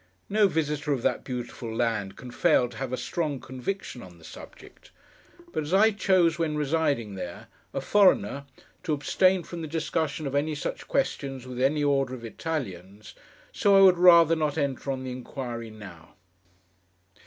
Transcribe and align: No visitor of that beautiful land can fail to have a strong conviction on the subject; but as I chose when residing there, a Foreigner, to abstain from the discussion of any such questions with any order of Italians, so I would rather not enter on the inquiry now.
No 0.29 0.47
visitor 0.47 0.93
of 0.93 1.03
that 1.03 1.23
beautiful 1.23 1.71
land 1.75 2.15
can 2.15 2.31
fail 2.31 2.67
to 2.69 2.77
have 2.77 2.91
a 2.91 2.97
strong 2.97 3.39
conviction 3.39 4.01
on 4.01 4.17
the 4.17 4.23
subject; 4.23 4.89
but 5.53 5.61
as 5.61 5.75
I 5.75 5.91
chose 5.91 6.39
when 6.39 6.57
residing 6.57 7.13
there, 7.13 7.49
a 7.71 7.81
Foreigner, 7.81 8.45
to 8.81 8.93
abstain 8.93 9.43
from 9.43 9.61
the 9.61 9.67
discussion 9.67 10.25
of 10.25 10.33
any 10.33 10.55
such 10.55 10.87
questions 10.87 11.45
with 11.45 11.61
any 11.61 11.83
order 11.83 12.15
of 12.15 12.25
Italians, 12.25 13.13
so 13.51 13.77
I 13.77 13.81
would 13.81 13.99
rather 13.99 14.35
not 14.35 14.57
enter 14.57 14.89
on 14.89 15.03
the 15.03 15.11
inquiry 15.11 15.69
now. 15.69 16.15